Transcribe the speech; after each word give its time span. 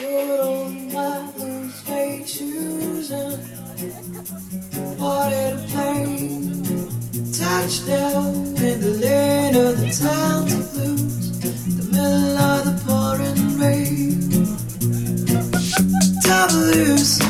Put 0.00 0.40
on 0.40 0.92
my 0.94 1.30
blue 1.36 1.68
suede 1.68 2.26
shoes 2.26 3.10
and 3.10 3.38
parted 4.98 5.52
a 5.52 5.66
plane. 5.68 6.64
Touchdown 7.34 8.34
in 8.56 8.80
the 8.80 8.96
lane 8.98 9.56
of 9.56 9.78
the 9.78 9.90
town 10.00 10.46
to 10.46 10.56
blues, 10.72 11.38
the 11.76 11.84
middle 11.92 12.38
of 12.38 12.64
the 12.64 12.74
pouring 12.86 13.58
rain. 13.58 14.30
Time 16.22 16.48
to. 16.48 17.29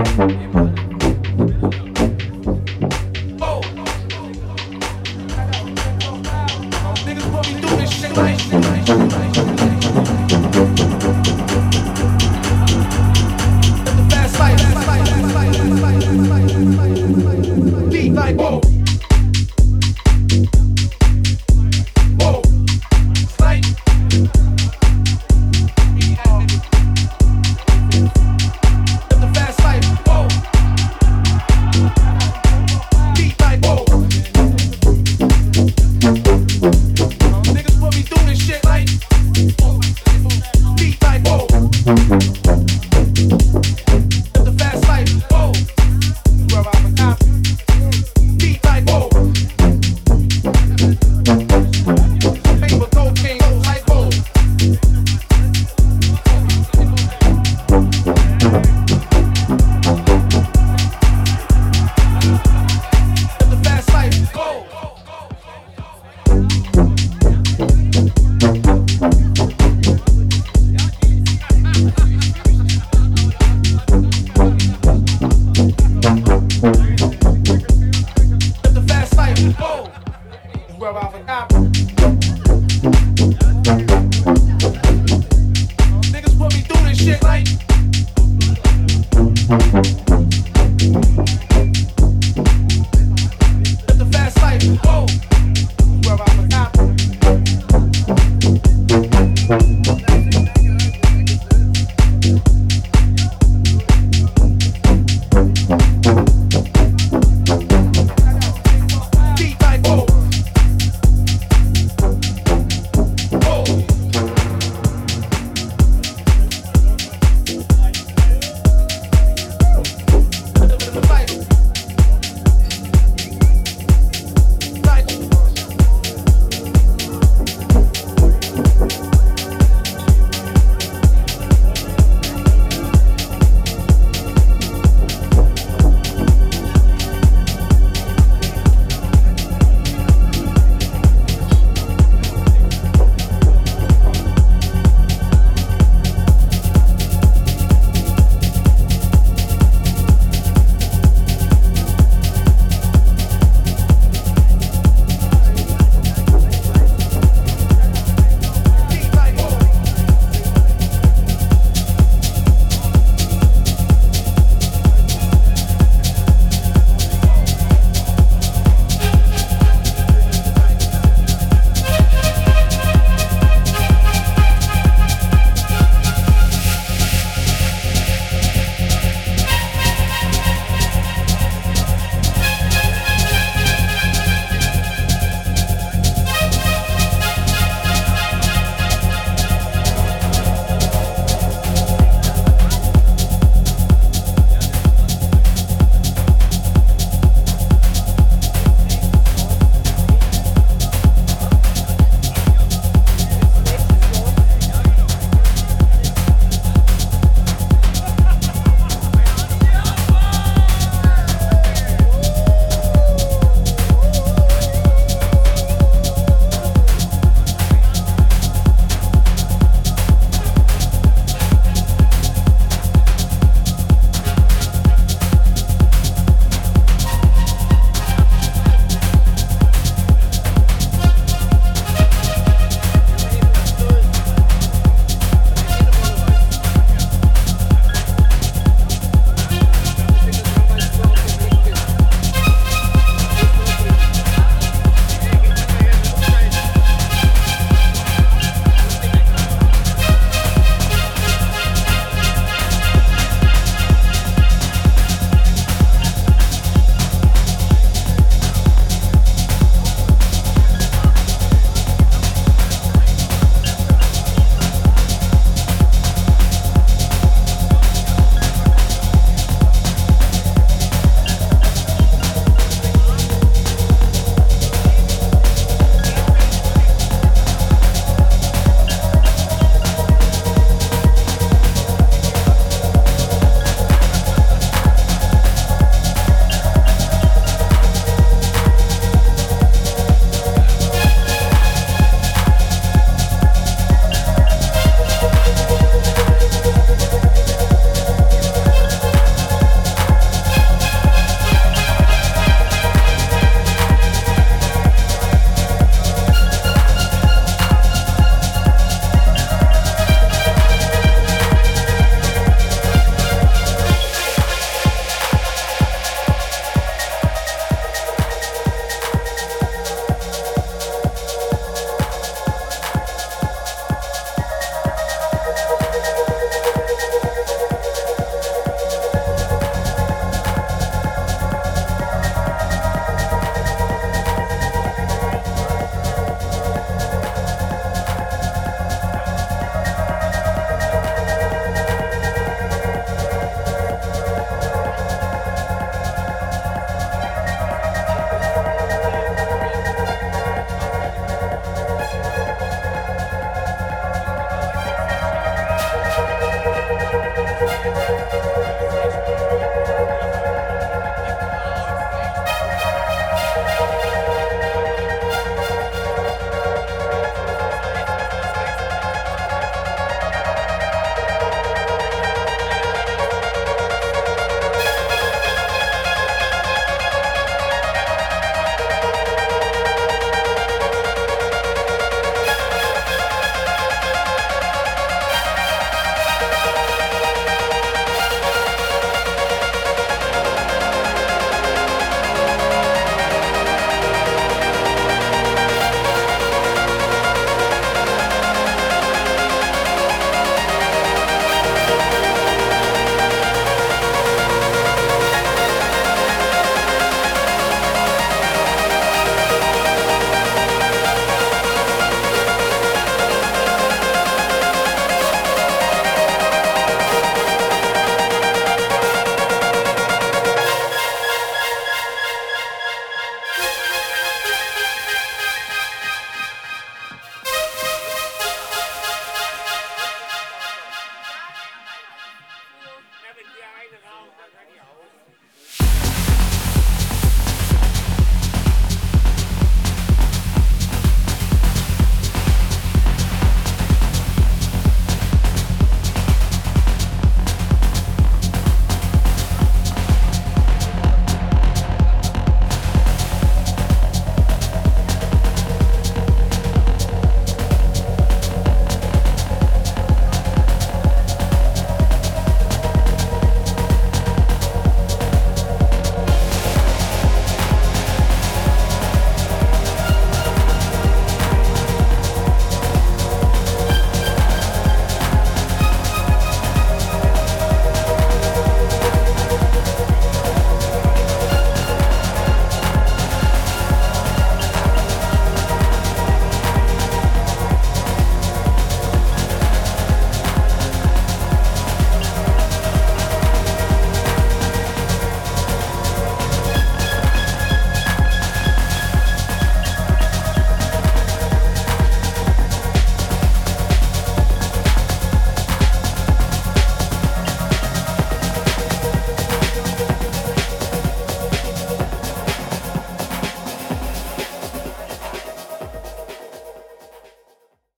Niggas 0.00 0.89